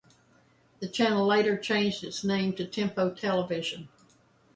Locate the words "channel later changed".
0.87-2.03